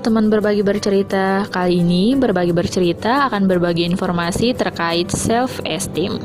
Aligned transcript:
Teman 0.00 0.32
berbagi 0.32 0.64
bercerita, 0.64 1.44
kali 1.52 1.84
ini 1.84 2.16
berbagi 2.16 2.56
bercerita 2.56 3.28
akan 3.28 3.44
berbagi 3.44 3.84
informasi 3.84 4.56
terkait 4.56 5.12
self-esteem. 5.12 6.16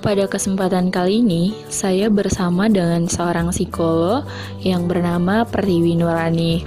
Pada 0.00 0.24
kesempatan 0.24 0.88
kali 0.88 1.20
ini, 1.20 1.52
saya 1.68 2.08
bersama 2.08 2.72
dengan 2.72 3.04
seorang 3.04 3.52
psikolog 3.52 4.24
yang 4.64 4.88
bernama 4.88 5.44
Pertiwi 5.44 6.00
Nurani. 6.00 6.64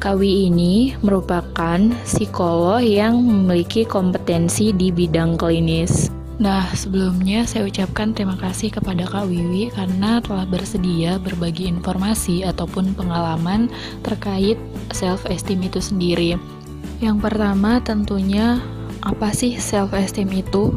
Kawi 0.00 0.48
ini 0.48 0.96
merupakan 1.04 1.80
psikolog 2.08 2.80
yang 2.80 3.20
memiliki 3.20 3.84
kompetensi 3.84 4.72
di 4.72 4.88
bidang 4.88 5.36
klinis. 5.36 6.23
Nah, 6.34 6.66
sebelumnya 6.74 7.46
saya 7.46 7.62
ucapkan 7.70 8.10
terima 8.10 8.34
kasih 8.34 8.74
kepada 8.74 9.06
Kak 9.06 9.30
Wiwi 9.30 9.70
karena 9.70 10.18
telah 10.18 10.42
bersedia 10.42 11.14
berbagi 11.22 11.70
informasi 11.70 12.42
ataupun 12.42 12.90
pengalaman 12.98 13.70
terkait 14.02 14.58
self-esteem 14.90 15.70
itu 15.70 15.78
sendiri. 15.78 16.34
Yang 16.98 17.16
pertama 17.22 17.78
tentunya 17.78 18.58
apa 19.06 19.30
sih 19.30 19.62
self-esteem 19.62 20.42
itu? 20.42 20.74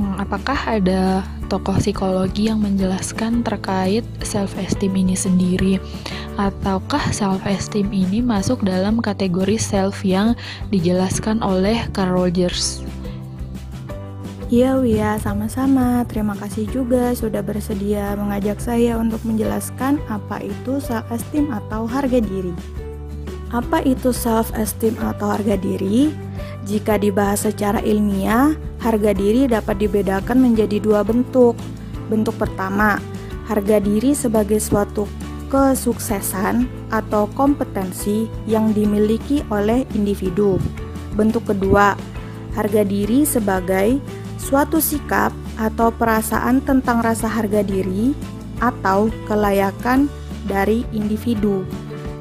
Hmm, 0.00 0.16
apakah 0.16 0.56
ada 0.80 1.20
tokoh 1.52 1.76
psikologi 1.76 2.48
yang 2.48 2.64
menjelaskan 2.64 3.44
terkait 3.44 4.08
self-esteem 4.24 5.04
ini 5.04 5.12
sendiri? 5.12 5.76
Ataukah 6.40 7.12
self-esteem 7.12 7.92
ini 7.92 8.24
masuk 8.24 8.64
dalam 8.64 9.04
kategori 9.04 9.60
self 9.60 10.00
yang 10.00 10.32
dijelaskan 10.72 11.44
oleh 11.44 11.76
Carl 11.92 12.16
Rogers? 12.16 12.80
Iya 14.54 14.78
Wia, 14.78 15.18
sama-sama. 15.18 16.06
Terima 16.06 16.38
kasih 16.38 16.70
juga 16.70 17.10
sudah 17.10 17.42
bersedia 17.42 18.14
mengajak 18.14 18.62
saya 18.62 18.94
untuk 18.94 19.18
menjelaskan 19.26 19.98
apa 20.06 20.46
itu 20.46 20.78
self-esteem 20.78 21.50
atau 21.50 21.90
harga 21.90 22.22
diri. 22.22 22.54
Apa 23.50 23.82
itu 23.82 24.14
self-esteem 24.14 24.94
atau 25.02 25.34
harga 25.34 25.58
diri? 25.58 26.14
Jika 26.70 27.02
dibahas 27.02 27.50
secara 27.50 27.82
ilmiah, 27.82 28.54
harga 28.78 29.10
diri 29.10 29.50
dapat 29.50 29.74
dibedakan 29.82 30.38
menjadi 30.38 30.78
dua 30.78 31.02
bentuk. 31.02 31.58
Bentuk 32.06 32.38
pertama, 32.38 33.02
harga 33.50 33.82
diri 33.82 34.14
sebagai 34.14 34.62
suatu 34.62 35.10
kesuksesan 35.50 36.70
atau 36.94 37.26
kompetensi 37.34 38.30
yang 38.46 38.70
dimiliki 38.70 39.42
oleh 39.50 39.82
individu. 39.98 40.62
Bentuk 41.18 41.42
kedua, 41.42 41.98
harga 42.54 42.86
diri 42.86 43.26
sebagai 43.26 43.98
suatu 44.44 44.76
sikap 44.76 45.32
atau 45.56 45.88
perasaan 45.88 46.60
tentang 46.60 47.00
rasa 47.00 47.24
harga 47.24 47.64
diri 47.64 48.12
atau 48.60 49.08
kelayakan 49.24 50.06
dari 50.44 50.84
individu. 50.92 51.64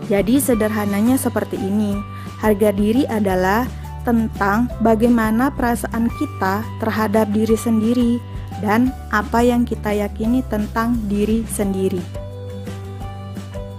Jadi 0.08 0.40
sederhananya 0.40 1.20
seperti 1.20 1.60
ini. 1.60 2.00
Harga 2.40 2.76
diri 2.76 3.08
adalah 3.08 3.68
tentang 4.04 4.68
bagaimana 4.84 5.48
perasaan 5.52 6.12
kita 6.20 6.64
terhadap 6.84 7.32
diri 7.32 7.56
sendiri 7.56 8.12
dan 8.60 8.92
apa 9.16 9.44
yang 9.44 9.64
kita 9.64 9.96
yakini 9.96 10.44
tentang 10.52 11.00
diri 11.08 11.48
sendiri. 11.48 12.04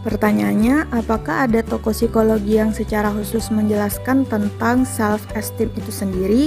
Pertanyaannya, 0.05 0.93
apakah 0.93 1.49
ada 1.49 1.65
tokoh 1.65 1.97
psikologi 1.97 2.61
yang 2.61 2.77
secara 2.77 3.09
khusus 3.09 3.49
menjelaskan 3.49 4.29
tentang 4.29 4.85
self-esteem 4.85 5.73
itu 5.81 5.93
sendiri? 5.93 6.43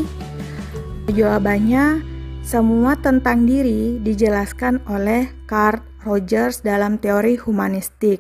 Jawabannya, 1.08 2.04
semua 2.44 3.00
tentang 3.00 3.48
diri 3.48 3.96
dijelaskan 4.04 4.84
oleh 4.92 5.32
Carl 5.48 5.80
Rogers 6.04 6.60
dalam 6.68 7.00
teori 7.00 7.40
humanistik. 7.40 8.20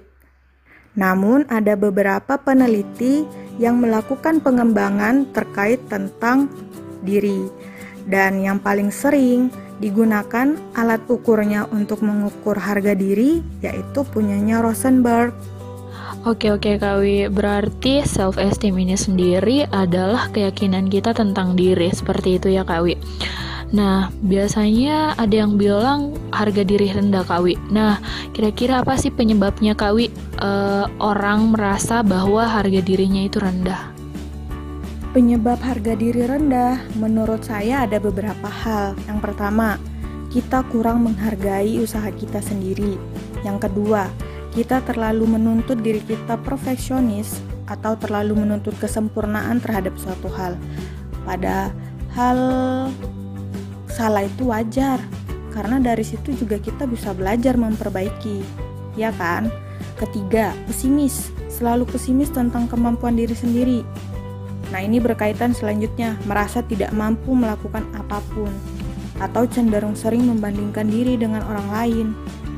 Namun, 0.96 1.44
ada 1.52 1.76
beberapa 1.76 2.40
peneliti 2.40 3.28
yang 3.60 3.84
melakukan 3.84 4.40
pengembangan 4.40 5.28
terkait 5.36 5.84
tentang 5.92 6.48
diri, 7.04 7.52
dan 8.08 8.40
yang 8.40 8.64
paling 8.64 8.88
sering 8.88 9.52
digunakan 9.84 10.58
alat 10.74 11.04
ukurnya 11.12 11.68
untuk 11.70 12.02
mengukur 12.02 12.58
harga 12.58 12.98
diri 12.98 13.46
yaitu 13.62 14.02
punyanya 14.10 14.64
Rosenberg. 14.64 15.36
Oke 16.28 16.52
oke 16.52 16.76
Kawi, 16.76 17.32
berarti 17.32 18.04
self 18.04 18.36
esteem 18.36 18.76
ini 18.84 19.00
sendiri 19.00 19.64
adalah 19.72 20.28
keyakinan 20.36 20.92
kita 20.92 21.16
tentang 21.16 21.56
diri 21.56 21.88
seperti 21.88 22.36
itu 22.36 22.52
ya 22.52 22.68
Kawi. 22.68 23.00
Nah, 23.72 24.12
biasanya 24.20 25.16
ada 25.16 25.32
yang 25.32 25.56
bilang 25.56 26.12
harga 26.36 26.68
diri 26.68 26.92
rendah 26.92 27.24
Kawi. 27.24 27.56
Nah, 27.72 28.04
kira-kira 28.36 28.84
apa 28.84 29.00
sih 29.00 29.08
penyebabnya 29.08 29.72
Kawi 29.72 30.12
uh, 30.44 30.92
orang 31.00 31.56
merasa 31.56 32.04
bahwa 32.04 32.44
harga 32.44 32.84
dirinya 32.84 33.24
itu 33.24 33.40
rendah? 33.40 33.96
Penyebab 35.16 35.64
harga 35.64 35.96
diri 35.96 36.28
rendah 36.28 36.92
menurut 37.00 37.48
saya 37.48 37.88
ada 37.88 38.04
beberapa 38.04 38.52
hal. 38.52 39.00
Yang 39.08 39.32
pertama, 39.32 39.80
kita 40.28 40.68
kurang 40.76 41.08
menghargai 41.08 41.80
usaha 41.80 42.12
kita 42.12 42.44
sendiri. 42.44 43.00
Yang 43.48 43.72
kedua, 43.72 44.12
kita 44.58 44.82
terlalu 44.82 45.38
menuntut 45.38 45.78
diri 45.86 46.02
kita 46.02 46.34
perfeksionis 46.42 47.38
atau 47.70 47.94
terlalu 47.94 48.42
menuntut 48.42 48.74
kesempurnaan 48.82 49.62
terhadap 49.62 49.94
suatu 50.02 50.26
hal. 50.34 50.58
Pada 51.22 51.70
hal 52.18 52.40
salah 53.86 54.26
itu 54.26 54.50
wajar, 54.50 54.98
karena 55.54 55.78
dari 55.78 56.02
situ 56.02 56.34
juga 56.34 56.58
kita 56.58 56.90
bisa 56.90 57.14
belajar 57.14 57.54
memperbaiki, 57.54 58.42
ya 58.98 59.14
kan? 59.14 59.46
Ketiga, 60.02 60.58
pesimis, 60.66 61.30
selalu 61.54 61.86
pesimis 61.86 62.34
tentang 62.34 62.66
kemampuan 62.66 63.14
diri 63.14 63.38
sendiri. 63.38 63.86
Nah, 64.74 64.82
ini 64.82 64.98
berkaitan 64.98 65.54
selanjutnya, 65.54 66.18
merasa 66.26 66.66
tidak 66.66 66.90
mampu 66.98 67.38
melakukan 67.38 67.86
apa 67.94 68.26
pun, 68.34 68.50
atau 69.22 69.46
cenderung 69.46 69.94
sering 69.94 70.26
membandingkan 70.26 70.90
diri 70.90 71.14
dengan 71.14 71.46
orang 71.46 71.70
lain, 71.70 72.08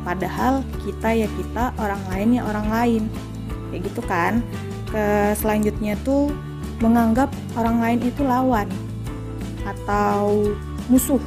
Padahal 0.03 0.65
kita 0.85 1.13
ya 1.13 1.27
kita, 1.27 1.75
orang 1.77 2.01
lain 2.11 2.29
ya 2.39 2.41
orang 2.47 2.67
lain. 2.71 3.03
Kayak 3.69 3.81
gitu 3.91 4.01
kan. 4.07 4.43
Ke 4.89 5.33
selanjutnya 5.37 5.93
tuh 6.01 6.33
menganggap 6.79 7.29
orang 7.59 7.77
lain 7.83 7.99
itu 8.07 8.23
lawan 8.23 8.65
atau 9.67 10.49
musuh 10.87 11.21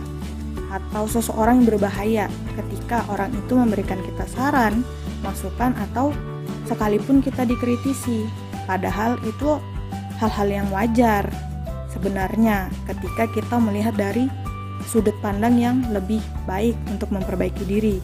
atau 0.72 1.04
seseorang 1.04 1.62
yang 1.62 1.76
berbahaya 1.76 2.24
ketika 2.56 3.04
orang 3.12 3.28
itu 3.36 3.52
memberikan 3.52 4.00
kita 4.00 4.24
saran, 4.32 4.80
masukan 5.20 5.76
atau 5.90 6.10
sekalipun 6.64 7.20
kita 7.20 7.44
dikritisi. 7.44 8.24
Padahal 8.64 9.20
itu 9.28 9.60
hal-hal 10.16 10.48
yang 10.48 10.68
wajar 10.72 11.28
sebenarnya 11.92 12.72
ketika 12.88 13.28
kita 13.30 13.56
melihat 13.60 13.92
dari 13.94 14.30
sudut 14.88 15.14
pandang 15.20 15.60
yang 15.60 15.84
lebih 15.92 16.24
baik 16.48 16.74
untuk 16.88 17.12
memperbaiki 17.12 17.62
diri. 17.68 18.00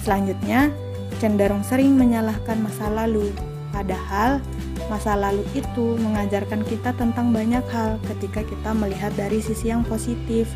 Selanjutnya, 0.00 0.72
cenderung 1.20 1.60
sering 1.60 1.92
menyalahkan 2.00 2.56
masa 2.64 2.88
lalu, 2.88 3.28
padahal 3.68 4.40
masa 4.88 5.12
lalu 5.14 5.44
itu 5.52 5.94
mengajarkan 6.00 6.64
kita 6.64 6.96
tentang 6.96 7.30
banyak 7.30 7.62
hal 7.68 8.00
ketika 8.08 8.40
kita 8.42 8.70
melihat 8.72 9.12
dari 9.14 9.44
sisi 9.44 9.68
yang 9.68 9.84
positif. 9.84 10.48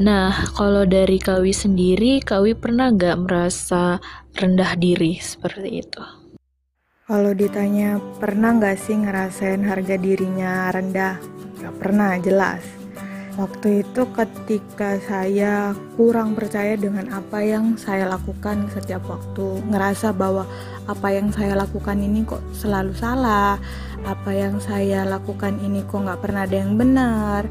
Nah, 0.00 0.32
kalau 0.56 0.88
dari 0.88 1.20
Kawi 1.20 1.52
sendiri, 1.52 2.24
Kawi 2.24 2.56
pernah 2.56 2.88
gak 2.90 3.28
merasa 3.28 4.00
rendah 4.34 4.72
diri 4.80 5.20
seperti 5.20 5.84
itu? 5.84 6.02
Kalau 7.04 7.36
ditanya 7.36 8.00
pernah 8.16 8.56
gak 8.56 8.80
sih 8.80 8.96
ngerasain 8.96 9.60
harga 9.68 10.00
dirinya 10.00 10.72
rendah? 10.72 11.20
Gak 11.60 11.76
pernah, 11.76 12.16
jelas 12.18 12.81
Waktu 13.32 13.80
itu 13.80 14.04
ketika 14.12 15.00
saya 15.00 15.72
kurang 15.96 16.36
percaya 16.36 16.76
dengan 16.76 17.08
apa 17.16 17.40
yang 17.40 17.80
saya 17.80 18.04
lakukan 18.04 18.68
setiap 18.68 19.08
waktu 19.08 19.56
Ngerasa 19.72 20.12
bahwa 20.12 20.44
apa 20.84 21.16
yang 21.16 21.32
saya 21.32 21.56
lakukan 21.56 21.96
ini 21.96 22.28
kok 22.28 22.44
selalu 22.52 22.92
salah 22.92 23.56
Apa 24.04 24.36
yang 24.36 24.60
saya 24.60 25.08
lakukan 25.08 25.56
ini 25.64 25.80
kok 25.88 26.04
gak 26.04 26.20
pernah 26.20 26.44
ada 26.44 26.60
yang 26.60 26.76
benar 26.76 27.48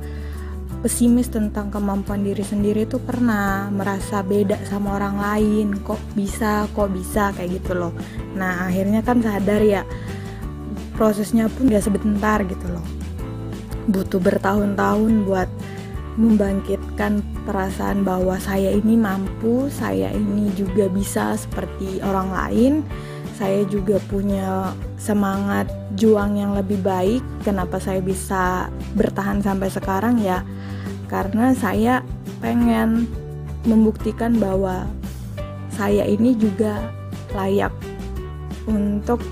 Pesimis 0.85 1.33
tentang 1.33 1.73
kemampuan 1.73 2.21
diri 2.21 2.45
sendiri 2.45 2.85
itu 2.85 3.01
pernah 3.01 3.65
Merasa 3.73 4.21
beda 4.21 4.61
sama 4.69 5.01
orang 5.01 5.17
lain 5.17 5.81
Kok 5.81 6.13
bisa, 6.13 6.69
kok 6.77 6.93
bisa 6.93 7.33
kayak 7.33 7.57
gitu 7.57 7.73
loh. 7.73 7.93
Nah 8.37 8.69
akhirnya 8.69 9.01
kan 9.01 9.17
sadar 9.25 9.65
ya 9.65 9.81
Prosesnya 10.93 11.49
pun 11.49 11.73
gak 11.73 11.89
sebentar 11.89 12.37
gitu 12.45 12.69
loh. 12.69 12.85
Butuh 13.89 14.21
bertahun-tahun 14.21 15.25
buat 15.25 15.49
membangkitkan 16.19 17.23
perasaan 17.47 18.03
bahwa 18.03 18.35
saya 18.35 18.75
ini 18.75 18.99
mampu, 18.99 19.71
saya 19.71 20.11
ini 20.11 20.51
juga 20.59 20.91
bisa 20.91 21.39
seperti 21.39 22.03
orang 22.03 22.29
lain. 22.31 22.73
Saya 23.39 23.65
juga 23.65 23.97
punya 24.05 24.75
semangat 25.01 25.65
juang 25.97 26.37
yang 26.37 26.53
lebih 26.53 26.77
baik. 26.83 27.23
Kenapa 27.41 27.81
saya 27.81 28.03
bisa 28.03 28.69
bertahan 28.93 29.41
sampai 29.41 29.71
sekarang 29.71 30.21
ya? 30.21 30.45
Karena 31.09 31.55
saya 31.57 32.05
pengen 32.37 33.09
membuktikan 33.65 34.37
bahwa 34.37 34.85
saya 35.73 36.05
ini 36.05 36.37
juga 36.37 36.91
layak 37.33 37.73
untuk 38.69 39.23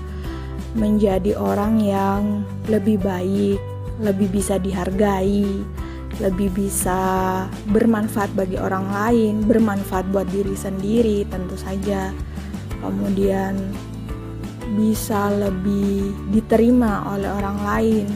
menjadi 0.74 1.34
orang 1.38 1.82
yang 1.82 2.22
lebih 2.66 2.98
baik, 3.02 3.58
lebih 4.02 4.28
bisa 4.30 4.58
dihargai, 4.58 5.46
lebih 6.20 6.52
bisa 6.52 7.00
bermanfaat 7.72 8.30
bagi 8.36 8.60
orang 8.60 8.86
lain, 8.92 9.34
bermanfaat 9.44 10.08
buat 10.12 10.28
diri 10.28 10.52
sendiri 10.52 11.24
tentu 11.26 11.56
saja. 11.56 12.12
Kemudian 12.80 13.56
bisa 14.76 15.32
lebih 15.32 16.14
diterima 16.30 17.08
oleh 17.10 17.28
orang 17.28 17.58
lain, 17.64 18.06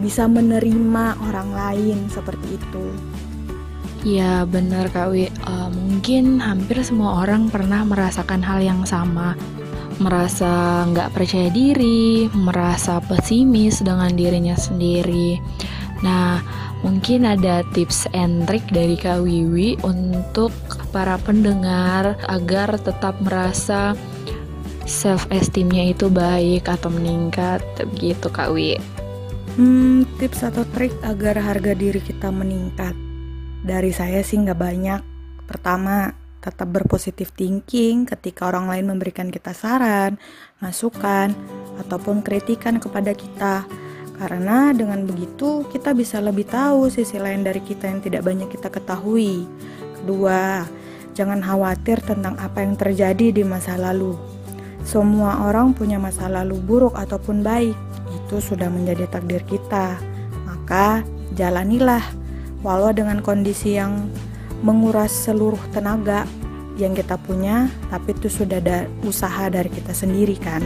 bisa 0.00 0.24
menerima 0.30 1.18
orang 1.26 1.48
lain 1.52 1.98
seperti 2.08 2.56
itu. 2.56 2.86
Ya 4.06 4.46
benar 4.46 4.86
Kak 4.94 5.10
Wi, 5.10 5.26
uh, 5.50 5.66
mungkin 5.66 6.38
hampir 6.38 6.78
semua 6.86 7.26
orang 7.26 7.50
pernah 7.50 7.82
merasakan 7.82 8.38
hal 8.38 8.62
yang 8.62 8.86
sama 8.86 9.34
merasa 9.96 10.84
nggak 10.92 11.12
percaya 11.16 11.48
diri, 11.48 12.28
merasa 12.36 13.00
pesimis 13.00 13.80
dengan 13.80 14.12
dirinya 14.12 14.56
sendiri. 14.56 15.40
Nah, 16.04 16.44
mungkin 16.84 17.24
ada 17.24 17.64
tips 17.72 18.04
and 18.12 18.44
trick 18.44 18.64
dari 18.68 18.96
Kak 19.00 19.24
Wiwi 19.24 19.80
untuk 19.80 20.52
para 20.92 21.16
pendengar 21.20 22.20
agar 22.28 22.76
tetap 22.76 23.16
merasa 23.24 23.96
self 24.84 25.26
esteemnya 25.32 25.90
itu 25.90 26.12
baik 26.12 26.68
atau 26.68 26.92
meningkat 26.92 27.64
begitu 27.96 28.28
Kak 28.28 28.52
Wiwi. 28.52 28.76
Hmm, 29.56 30.04
tips 30.20 30.44
atau 30.44 30.68
trik 30.76 30.92
agar 31.00 31.40
harga 31.40 31.72
diri 31.72 31.96
kita 31.96 32.28
meningkat. 32.28 32.92
Dari 33.64 33.88
saya 33.88 34.20
sih 34.20 34.36
nggak 34.36 34.60
banyak. 34.60 35.00
Pertama, 35.48 36.12
tetap 36.44 36.68
berpositif 36.70 37.32
thinking 37.32 38.04
ketika 38.04 38.46
orang 38.46 38.68
lain 38.68 38.86
memberikan 38.86 39.32
kita 39.32 39.56
saran, 39.56 40.20
masukan, 40.60 41.32
ataupun 41.80 42.20
kritikan 42.20 42.76
kepada 42.76 43.16
kita. 43.16 43.64
Karena 44.16 44.72
dengan 44.72 45.04
begitu 45.04 45.68
kita 45.68 45.92
bisa 45.92 46.24
lebih 46.24 46.48
tahu 46.48 46.88
sisi 46.88 47.20
lain 47.20 47.44
dari 47.44 47.60
kita 47.60 47.84
yang 47.84 48.00
tidak 48.00 48.24
banyak 48.24 48.48
kita 48.48 48.72
ketahui. 48.72 49.44
Kedua, 50.00 50.64
jangan 51.12 51.44
khawatir 51.44 52.00
tentang 52.00 52.40
apa 52.40 52.64
yang 52.64 52.80
terjadi 52.80 53.32
di 53.32 53.44
masa 53.44 53.76
lalu. 53.76 54.16
Semua 54.86 55.44
orang 55.44 55.76
punya 55.76 56.00
masa 56.00 56.32
lalu 56.32 56.56
buruk 56.56 56.96
ataupun 56.96 57.44
baik. 57.44 57.76
Itu 58.24 58.40
sudah 58.40 58.72
menjadi 58.72 59.04
takdir 59.10 59.44
kita. 59.44 60.00
Maka 60.48 61.04
jalanilah 61.36 62.02
walau 62.64 62.94
dengan 62.96 63.20
kondisi 63.20 63.76
yang 63.76 64.08
menguras 64.64 65.12
seluruh 65.12 65.60
tenaga 65.76 66.24
yang 66.80 66.92
kita 66.92 67.16
punya, 67.20 67.68
tapi 67.88 68.12
itu 68.16 68.28
sudah 68.28 68.60
ada 68.60 68.88
usaha 69.04 69.48
dari 69.48 69.68
kita 69.68 69.92
sendiri 69.92 70.36
kan. 70.40 70.64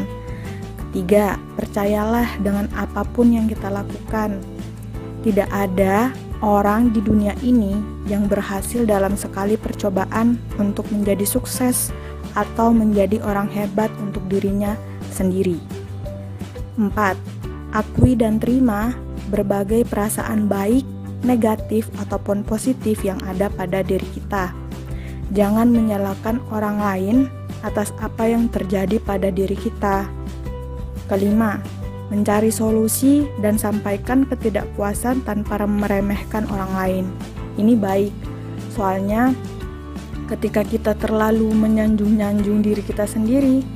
Ketiga, 0.91 1.39
percayalah 1.55 2.27
dengan 2.43 2.67
apa 2.75 3.07
pun 3.07 3.31
yang 3.31 3.47
kita 3.47 3.71
lakukan. 3.71 4.43
Tidak 5.23 5.47
ada 5.47 6.11
orang 6.43 6.91
di 6.91 6.99
dunia 6.99 7.31
ini 7.47 7.79
yang 8.11 8.27
berhasil 8.27 8.83
dalam 8.83 9.15
sekali 9.15 9.55
percobaan 9.55 10.35
untuk 10.59 10.91
menjadi 10.91 11.23
sukses 11.23 11.95
atau 12.35 12.75
menjadi 12.75 13.23
orang 13.23 13.47
hebat 13.55 13.87
untuk 14.03 14.27
dirinya 14.27 14.75
sendiri. 15.15 15.63
Empat, 16.75 17.15
Akui 17.71 18.19
dan 18.19 18.43
terima 18.43 18.91
berbagai 19.31 19.87
perasaan 19.87 20.51
baik 20.51 20.83
negatif 21.23 21.87
ataupun 22.03 22.43
positif 22.43 23.07
yang 23.07 23.23
ada 23.31 23.47
pada 23.47 23.87
diri 23.87 24.11
kita. 24.11 24.51
Jangan 25.31 25.71
menyalahkan 25.71 26.43
orang 26.51 26.83
lain 26.83 27.17
atas 27.63 27.95
apa 28.03 28.27
yang 28.27 28.51
terjadi 28.51 28.99
pada 28.99 29.31
diri 29.31 29.55
kita. 29.55 30.11
Kelima, 31.11 31.59
mencari 32.15 32.55
solusi 32.55 33.27
dan 33.43 33.59
sampaikan 33.59 34.23
ketidakpuasan 34.31 35.27
tanpa 35.27 35.67
meremehkan 35.67 36.47
orang 36.55 36.71
lain. 36.79 37.05
Ini 37.59 37.75
baik, 37.75 38.15
soalnya 38.71 39.35
ketika 40.31 40.63
kita 40.63 40.95
terlalu 40.95 41.51
menyanjung-nyanjung 41.51 42.63
diri 42.63 42.79
kita 42.87 43.11
sendiri, 43.11 43.67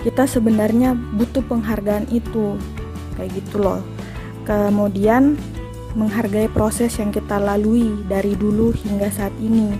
kita 0.00 0.24
sebenarnya 0.24 0.96
butuh 0.96 1.44
penghargaan 1.44 2.08
itu. 2.08 2.56
Kayak 3.20 3.44
gitu 3.44 3.60
loh. 3.60 3.84
Kemudian 4.48 5.36
menghargai 5.92 6.48
proses 6.48 6.96
yang 6.96 7.12
kita 7.12 7.36
lalui 7.36 7.92
dari 8.08 8.32
dulu 8.32 8.72
hingga 8.72 9.12
saat 9.12 9.36
ini. 9.36 9.76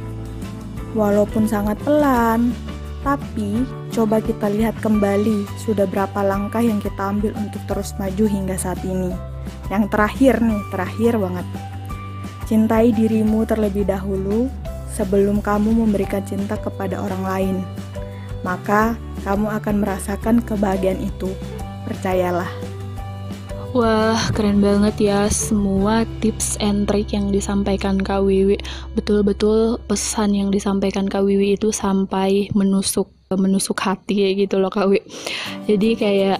Walaupun 0.93 1.49
sangat 1.49 1.81
pelan, 1.81 2.53
tapi 3.01 3.65
coba 3.91 4.23
kita 4.23 4.47
lihat 4.47 4.79
kembali 4.79 5.45
sudah 5.67 5.85
berapa 5.85 6.23
langkah 6.23 6.63
yang 6.63 6.79
kita 6.79 7.11
ambil 7.11 7.35
untuk 7.35 7.61
terus 7.67 7.93
maju 7.99 8.25
hingga 8.25 8.55
saat 8.55 8.79
ini. 8.87 9.11
Yang 9.69 9.91
terakhir 9.91 10.39
nih, 10.39 10.63
terakhir 10.71 11.13
banget. 11.19 11.47
Cintai 12.47 12.95
dirimu 12.95 13.47
terlebih 13.47 13.87
dahulu 13.87 14.47
sebelum 14.95 15.43
kamu 15.43 15.75
memberikan 15.75 16.23
cinta 16.23 16.59
kepada 16.59 17.03
orang 17.03 17.23
lain. 17.23 17.57
Maka 18.47 18.95
kamu 19.27 19.53
akan 19.61 19.75
merasakan 19.83 20.43
kebahagiaan 20.43 21.03
itu. 21.03 21.31
Percayalah. 21.87 22.51
Wah, 23.71 24.19
keren 24.35 24.59
banget 24.59 24.99
ya 24.99 25.31
semua 25.31 26.03
tips 26.19 26.59
and 26.59 26.91
trick 26.91 27.15
yang 27.15 27.31
disampaikan 27.31 28.03
Kak 28.03 28.27
Wiwi. 28.27 28.59
Betul-betul 28.99 29.79
pesan 29.87 30.35
yang 30.35 30.51
disampaikan 30.51 31.07
Kak 31.07 31.23
Wiwi 31.23 31.55
itu 31.55 31.71
sampai 31.71 32.51
menusuk 32.51 33.20
menusuk 33.39 33.79
hati 33.79 34.35
gitu 34.35 34.59
loh 34.59 34.75
Kak 34.75 34.91
Wiwi. 34.91 35.07
Jadi 35.71 35.89
kayak 35.95 36.39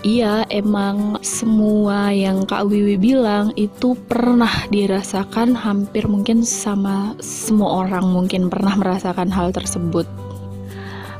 Iya, 0.00 0.48
emang 0.48 1.20
semua 1.20 2.08
yang 2.08 2.48
Kak 2.48 2.72
Wiwi 2.72 2.96
bilang 2.96 3.52
itu 3.60 3.92
pernah 4.08 4.48
dirasakan 4.72 5.52
hampir 5.52 6.08
mungkin 6.08 6.40
sama 6.40 7.12
semua 7.20 7.84
orang 7.84 8.08
mungkin 8.08 8.48
pernah 8.48 8.80
merasakan 8.80 9.28
hal 9.28 9.52
tersebut. 9.52 10.08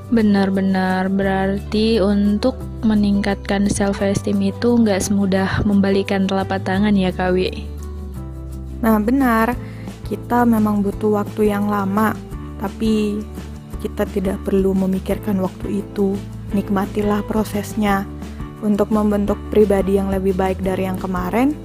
Benar-benar 0.08 1.12
berarti 1.12 2.00
untuk 2.00 2.56
meningkatkan 2.80 3.68
self 3.68 4.00
esteem 4.00 4.40
itu 4.48 4.80
nggak 4.80 5.04
semudah 5.04 5.60
membalikan 5.68 6.24
telapak 6.24 6.64
tangan 6.64 6.96
ya 6.96 7.12
Kawi. 7.12 7.68
Nah 8.80 8.96
benar, 8.96 9.60
kita 10.08 10.48
memang 10.48 10.80
butuh 10.80 11.20
waktu 11.20 11.52
yang 11.52 11.68
lama, 11.68 12.16
tapi 12.56 13.20
kita 13.80 14.04
tidak 14.06 14.38
perlu 14.44 14.76
memikirkan 14.76 15.40
waktu 15.40 15.82
itu. 15.84 16.14
Nikmatilah 16.52 17.24
prosesnya. 17.26 18.04
Untuk 18.60 18.92
membentuk 18.92 19.40
pribadi 19.48 19.96
yang 19.96 20.12
lebih 20.12 20.36
baik 20.36 20.60
dari 20.60 20.84
yang 20.84 21.00
kemarin, 21.00 21.56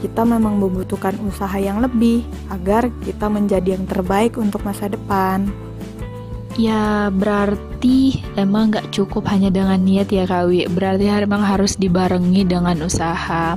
kita 0.00 0.24
memang 0.24 0.56
membutuhkan 0.56 1.18
usaha 1.26 1.58
yang 1.60 1.84
lebih 1.84 2.24
agar 2.48 2.88
kita 3.04 3.28
menjadi 3.28 3.76
yang 3.76 3.84
terbaik 3.84 4.40
untuk 4.40 4.64
masa 4.64 4.88
depan. 4.88 5.50
Ya 6.58 7.12
berarti 7.14 8.18
emang 8.34 8.74
nggak 8.74 8.90
cukup 8.90 9.30
hanya 9.30 9.46
dengan 9.46 9.78
niat 9.78 10.10
ya 10.10 10.26
Kawi 10.26 10.66
Berarti 10.66 11.06
memang 11.06 11.46
harus 11.46 11.78
dibarengi 11.78 12.42
dengan 12.42 12.82
usaha 12.82 13.54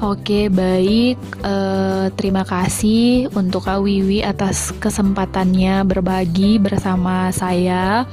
Oke 0.00 0.48
baik. 0.48 1.20
Eh, 1.44 2.06
Terima 2.16 2.44
kasih 2.44 3.28
untuk 3.36 3.68
Kak 3.68 3.84
Wiwi 3.84 4.24
atas 4.24 4.72
kesempatannya 4.80 5.84
berbagi 5.84 6.56
bersama 6.56 7.28
saya. 7.32 8.08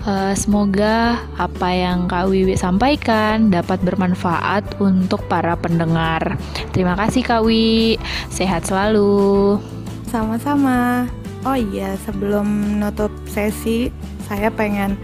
Uh, 0.00 0.32
Semoga 0.32 1.20
apa 1.36 1.68
yang 1.76 2.08
Kak 2.08 2.32
Wiwi 2.32 2.56
sampaikan 2.56 3.52
dapat 3.52 3.84
bermanfaat 3.84 4.80
untuk 4.80 5.20
para 5.28 5.52
pendengar. 5.60 6.40
Terima 6.72 6.96
kasih 6.96 7.20
Kak 7.20 7.44
Wiwi 7.44 8.00
Sehat 8.32 8.64
selalu. 8.64 9.60
Sama-sama. 10.08 11.04
Oh 11.44 11.58
iya, 11.58 12.00
sebelum 12.08 12.80
nutup 12.80 13.12
sesi, 13.28 13.92
saya 14.24 14.48
pengen 14.48 14.96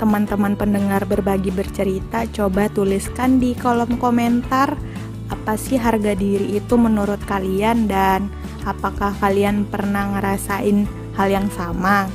teman-teman 0.00 0.56
pendengar 0.56 1.04
berbagi 1.04 1.52
bercerita, 1.52 2.24
coba 2.32 2.72
tuliskan 2.72 3.36
di 3.36 3.52
kolom 3.52 4.00
komentar 4.00 4.80
apa 5.30 5.54
sih 5.54 5.78
harga 5.78 6.12
diri 6.18 6.58
itu 6.58 6.74
menurut 6.74 7.22
kalian 7.24 7.86
dan 7.86 8.26
apakah 8.66 9.14
kalian 9.22 9.64
pernah 9.64 10.18
ngerasain 10.18 10.84
hal 11.14 11.28
yang 11.30 11.48
sama? 11.54 12.10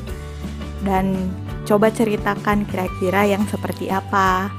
Dan 0.84 1.31
coba 1.65 1.89
ceritakan 1.89 2.67
kira-kira 2.69 3.25
yang 3.25 3.48
seperti 3.50 3.89
apa. 3.89 4.53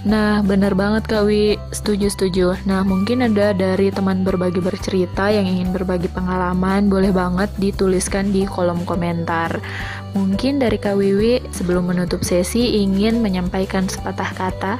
Nah, 0.00 0.40
benar 0.40 0.72
banget 0.72 1.12
Kak 1.12 1.28
Wi, 1.28 1.60
setuju-setuju. 1.76 2.64
Nah, 2.64 2.80
mungkin 2.80 3.20
ada 3.20 3.52
dari 3.52 3.92
teman 3.92 4.24
berbagi 4.24 4.56
bercerita 4.56 5.28
yang 5.28 5.44
ingin 5.44 5.76
berbagi 5.76 6.08
pengalaman, 6.08 6.88
boleh 6.88 7.12
banget 7.12 7.52
dituliskan 7.60 8.32
di 8.32 8.48
kolom 8.48 8.80
komentar. 8.88 9.60
Mungkin 10.16 10.56
dari 10.56 10.80
Kak 10.80 10.96
Wiwi 10.96 11.44
sebelum 11.52 11.92
menutup 11.92 12.24
sesi 12.24 12.80
ingin 12.80 13.20
menyampaikan 13.20 13.92
sepatah 13.92 14.32
kata. 14.32 14.74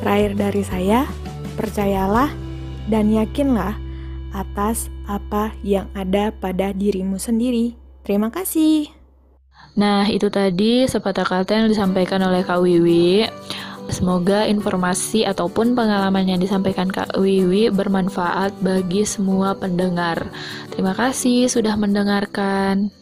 Terakhir 0.00 0.32
dari 0.32 0.62
saya, 0.64 1.04
percayalah 1.60 2.32
dan 2.88 3.12
yakinlah 3.12 3.76
atas 4.32 4.88
apa 5.04 5.52
yang 5.60 5.92
ada 5.92 6.32
pada 6.32 6.72
dirimu 6.72 7.20
sendiri. 7.20 7.76
Terima 8.00 8.32
kasih. 8.32 8.88
Nah, 9.76 10.08
itu 10.08 10.32
tadi 10.32 10.88
sepatah 10.88 11.26
kata 11.28 11.62
yang 11.62 11.68
disampaikan 11.70 12.24
oleh 12.24 12.42
Kak 12.42 12.64
Wiwi. 12.64 13.28
Semoga 13.90 14.46
informasi 14.46 15.26
ataupun 15.26 15.74
pengalaman 15.74 16.30
yang 16.30 16.38
disampaikan 16.38 16.86
Kak 16.86 17.18
Wiwi 17.18 17.74
bermanfaat 17.74 18.54
bagi 18.62 19.02
semua 19.02 19.58
pendengar. 19.58 20.30
Terima 20.70 20.94
kasih 20.94 21.50
sudah 21.50 21.74
mendengarkan. 21.74 22.94